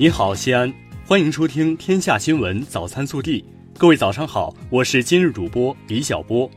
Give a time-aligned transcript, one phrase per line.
[0.00, 0.72] 你好，西安，
[1.04, 3.40] 欢迎收听《天下新闻早餐速递》。
[3.76, 6.48] 各位早上好，我是今日主播李小波。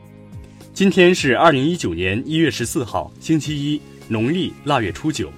[0.72, 5.28] 今天是二零一九年一月十四号，星期一，农历腊月初九。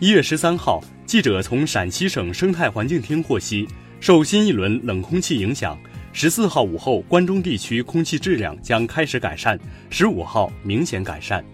[0.00, 3.68] 一月十三号，记者从陕西省生态环境厅获悉，
[4.00, 5.78] 受新一轮冷空气影响，
[6.12, 9.56] 十四号午后关中地区空气质量将开始改善，
[9.88, 11.44] 十五号明显改善。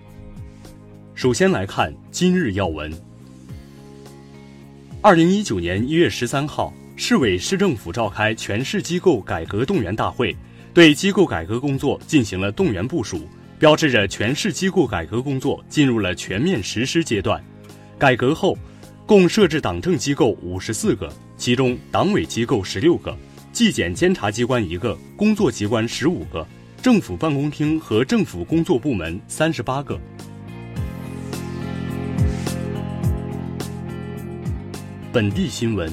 [1.15, 2.91] 首先来看今日要闻。
[5.01, 10.37] 二零一九年一月十三号，市委市政府召开全市机构改革动员大会，
[10.75, 13.21] 对机构改革工作进行了动员部署，
[13.61, 17.43] 标志着全市机构改革工作进入了全面实施阶段。
[17.97, 18.59] 改革后，
[19.07, 23.17] 共设置党政机构五十四个，其中党委机构十六个，
[23.53, 26.45] 纪检监察机关一个，工作机关十五个，
[26.83, 29.97] 政府办公厅和政府工作部门三十八个。
[35.11, 35.91] 本地新闻。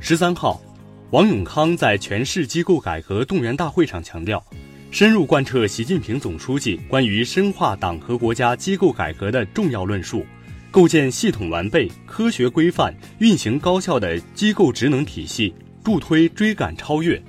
[0.00, 0.62] 十三号，
[1.10, 4.42] 王永康在全市机构改革动员大会上强调，
[4.90, 10.24] 深入贯彻习近平总书记关于深化党和国家机构改革的重要论述，
[10.70, 17.22] 构建系统完备、科学规范、运行高效的机构职能体系，助推追赶超越。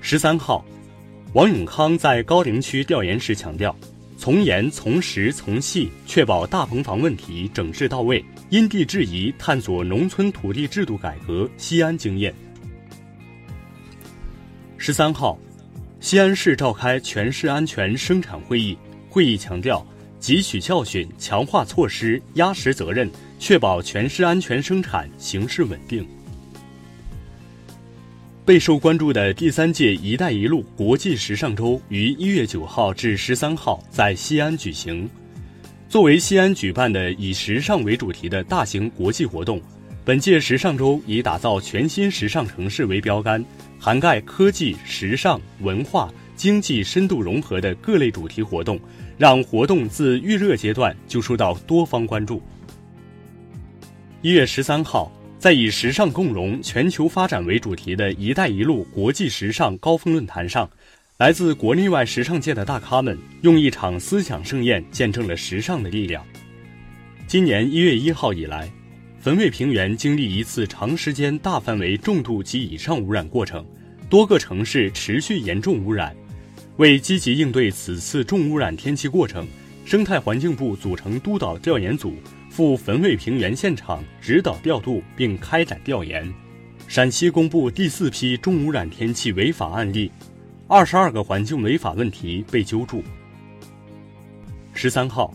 [0.00, 0.64] 十三号，
[1.34, 3.74] 王永康在高陵区调研时强调。
[4.24, 8.24] 从严从实从细，确保大棚房问题整治到位。
[8.48, 12.34] 因地制宜探索农村土地制度改革西安经验。
[14.78, 15.38] 十三号，
[16.00, 18.78] 西安市召开全市安全生产会议，
[19.10, 19.86] 会议强调
[20.18, 26.02] 汲取教训，强化措施，压实责任，确保全市安全生产形势稳定。
[28.44, 35.08] 备受关注的第三届“一带一路”国际时尚周于一月九号至十三号在西安举行。
[35.88, 39.58] 作为西安举办的以时尚为主题的大型国际活动，
[40.04, 43.42] 本届时尚周以打造全新时尚城市为标杆，
[43.78, 48.78] 涵盖科技、时尚、文化、经济深度融合的各类主题活动，
[49.16, 52.42] 让活动自预热阶段就受到多方关注。
[54.20, 55.10] 一月十三号。
[55.44, 60.66] 在以“时尚共融，全球发展”为主题的一带一路国际时尚高峰论坛上，
[61.18, 66.24] 来自国内外时尚界的大咖们用一场思想盛宴见证了时尚的力量。
[67.26, 68.72] 今年一月一号以来，
[69.22, 73.62] 汾渭平原经历一次长时间、大范围、重度及以上污染过程，
[74.08, 76.16] 多个城市持续严重污染。
[76.78, 79.46] 为积极应对此次重污染天气过程，
[79.84, 82.14] 生态环境部组成督导调研组。
[82.54, 86.32] 赴汾渭平原现场指导调度并开展调研。
[86.86, 90.08] 陕西公布第四批重污染天气违法案例，
[90.68, 93.02] 二十二个环境违法问题被揪住。
[94.72, 95.34] 十三号，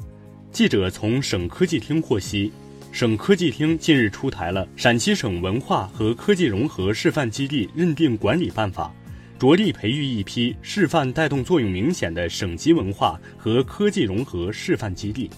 [0.49, 2.53] 记者从省科技厅获悉，
[2.93, 8.93] 省科技厅近日出台了《陕西省文化和科技融合示范基地认定管理办法》，
[9.41, 15.29] 着力培育一批示范带动作用明显的省级文化和科技融合示范基地。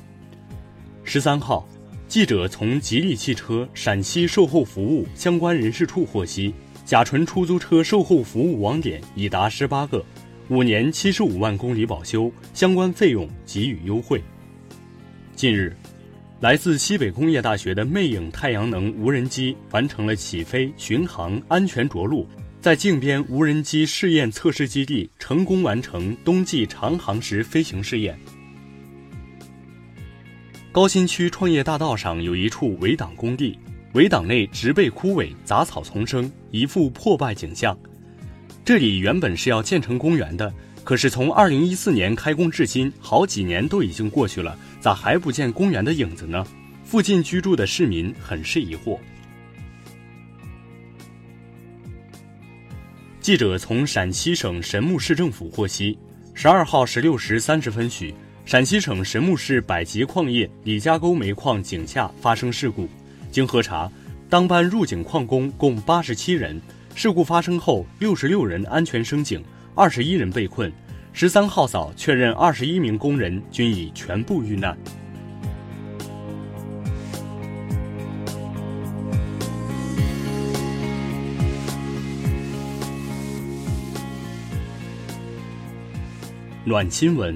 [1.03, 1.67] 十三号，
[2.07, 6.53] 记者从吉利汽车陕西售后服务相关人事处获悉，
[6.85, 10.05] 甲醇出租车售后服务网点已达十八个，
[10.47, 14.21] 五年七十五万公里保修，相关费用给予优惠。
[15.35, 15.75] 近日，
[16.39, 22.25] 来自西北工业大学的魅影太阳能无人机完成了起飞、巡航、安全着陆，
[22.61, 28.17] 在靖边无人机试验测试基地成功完成冬季长航时飞行试验。
[30.71, 33.59] 高新区创业大道上有一处围挡工地，
[33.91, 37.77] 围挡内植被枯萎，杂草丛生，一副破败景象。
[38.63, 40.53] 这里原本是要建成公园的，
[40.85, 46.41] 可是从二零一四年开工至今，好几年都已经过去了，咋还不见公园的影子呢？
[46.85, 48.97] 附近居住的市民很是疑惑。
[53.19, 55.99] 记者从陕西省神木市政府获悉，
[56.33, 58.15] 十二号十六时三十分许。
[58.51, 62.85] 陕西省神木市百吉矿业李家沟煤矿井下发生事故，
[63.31, 63.89] 经核查，
[64.29, 66.61] 当班入井矿工共八十七人。
[66.93, 69.41] 事故发生后，六十六人安全升井，
[69.73, 70.69] 二十一人被困。
[71.13, 74.77] 十三号早确认，二十一名工人均已全部遇难。
[86.65, 87.33] 暖新闻。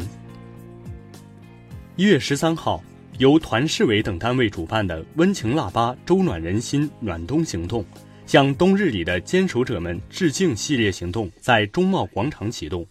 [1.97, 2.83] 一月十三号，
[3.19, 7.85] 由团市委等单位主办的“温情腊八，周暖人心，暖冬行动”
[8.27, 12.85] 向冬日里的坚守者们致敬系列行动在中贸广场启动。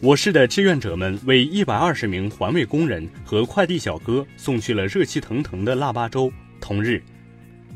[0.00, 6.32] 我市的志愿者们为一百二十名环卫工人和快递小哥送去了热气腾腾的腊八粥。
[6.58, 7.02] 同日，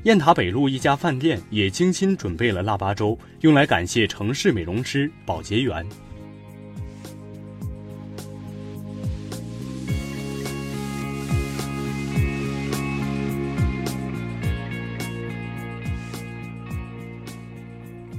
[0.05, 5.87] 雁塔北路一家饭店也精心准备了腊八粥，用来感谢城市美容师保洁员。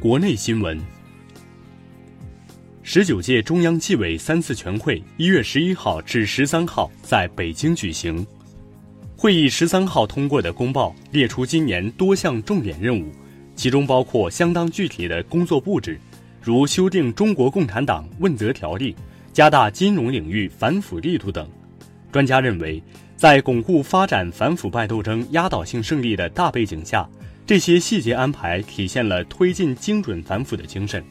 [0.08, 0.80] 国内新闻：
[2.82, 8.26] 十九届中央纪委三次全会一月十一号至十三号在北京举行。
[9.18, 13.12] 会议十三号通过的公报列出今年多项重点任务，
[13.54, 16.00] 其中包括相当具体的工作布置，
[16.42, 18.94] 如修订《中国共产党问责条例》，
[19.34, 21.46] 加大金融领域反腐力度等。
[22.14, 22.82] 专家认为，
[23.18, 27.06] 在巩固发展反腐败斗争压倒性胜利的大背景下。
[27.48, 31.02] 这些细节安排体现了推进精准反腐的精神。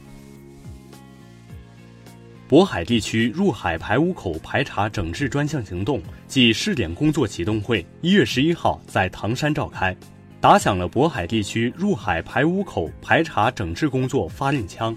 [2.47, 9.97] 渤海地区入海排污口排查整治专项行动暨试点工作启动会一月十一号在唐山召开，
[10.39, 14.95] 打响了渤海地区入海排污口排查整治工作发令枪。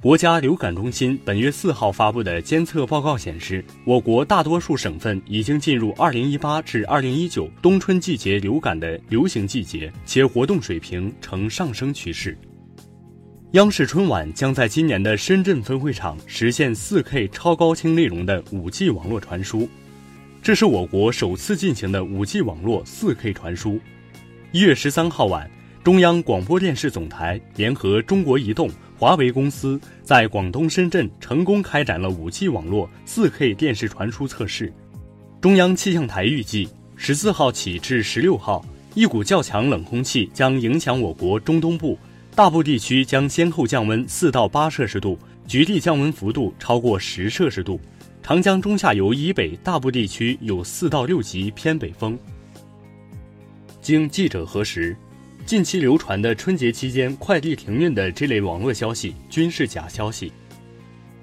[0.00, 12.38] 国家流感中心本月四号发布的监测报告显示，我国大多数省份已经进入二零一八至二零一九冬春季节流感的流行季节，且活动水平呈上升趋势。
[13.52, 19.68] 央视春晚将在今年的深圳分会场实现四 K 超高清内容的五 G 网络传输，
[20.40, 23.80] 这是我国首次进行的五 G 网络四 K 传输。
[24.52, 25.50] 一月十三号晚，
[25.82, 28.70] 中央广播电视总台联合中国移动。
[28.98, 34.72] 华为公司在广东深圳成功开展了 5G 网络 4K 电视传输测试。
[35.40, 38.64] 中央气象台预计，十四号起至十六号，
[38.94, 41.96] 一股较强冷空气将影响我国中东部，
[42.34, 45.16] 大部地区将先后降温四到八摄氏度，
[45.46, 47.80] 局地降温幅度超过十摄氏度。
[48.20, 52.18] 长江中下游以北大部地区有四到六级偏北风。
[53.80, 54.96] 经记者核实。
[55.48, 60.30] 近期流传的春节期间快递停运的这类网络消息均是假消息。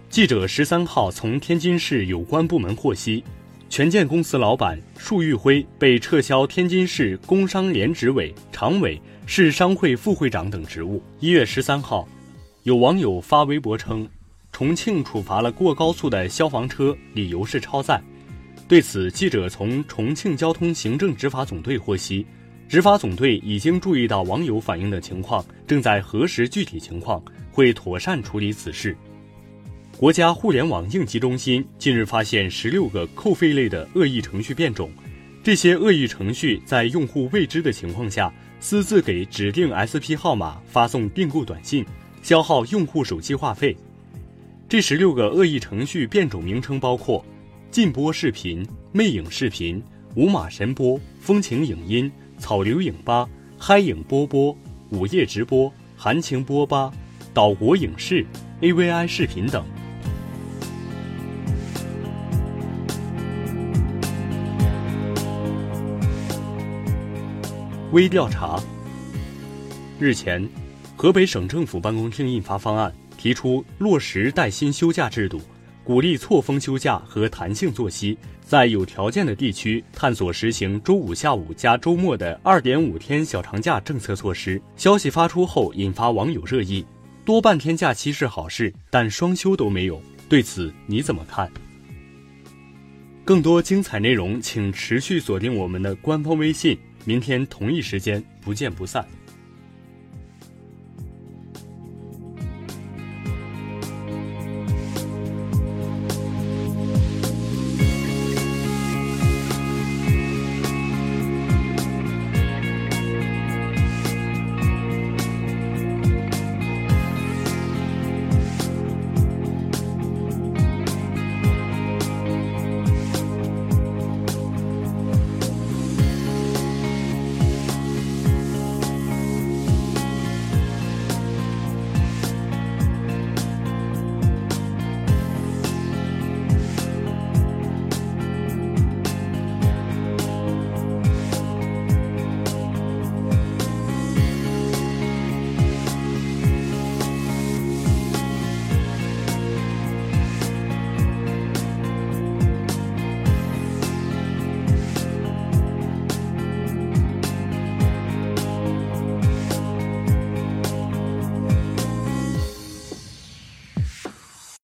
[0.10, 3.24] 记者十三号从天津市有关部门获悉，
[3.70, 11.00] 权健公司老板束玉辉被撤销天津市工商联执委常委、市商会副会长等职务。
[11.20, 12.08] 一月十三号，
[12.64, 14.10] 有网友发微博称，
[14.52, 18.02] 重庆处罚了过高速的消防车，理由是超载。
[18.68, 22.26] 对此，记者从重庆交通行政执法总队获悉。
[22.68, 28.98] 执法总队已经注意到网友反映的情况，正在核实具体情况，会妥善处理此事。
[29.98, 34.92] 国家互联网应急中心近日发现十六个扣费类的恶意程序变种，
[35.44, 41.86] 这些恶意程序在用户未知的情况下，私自给指定 SP 号码发送订购短信，
[42.24, 43.78] 消耗用户手机话费。
[44.68, 47.24] 这十六个恶意程序变种名称包括：
[47.70, 49.82] 禁播视频、魅影视频、
[50.16, 52.12] 五马神播、风情影音。
[52.38, 53.28] 草流影吧、
[53.58, 54.56] 嗨影波波、
[54.90, 56.92] 午夜直播、含情波吧、
[57.34, 58.26] 岛国影视、
[58.62, 59.66] AVI 视频等。
[67.92, 68.60] 微调查。
[69.98, 70.46] 日前，
[70.98, 75.40] 河北省政府办公厅印发方案，提出落实带薪休假制度。
[75.86, 84.60] 鼓励错峰休假和弹性作息，在有条件的地区探索实行周五下午加周末的二点五天小长假政策措施。
[84.76, 86.84] 消息发出后，引发网友热议。
[87.24, 91.52] 多半天假期是好事，但双休都没有，对此你怎么看？
[93.24, 96.76] 更多精彩内容，请持续锁定我们的官方微信。
[97.04, 99.06] 明天同一时间不见不散。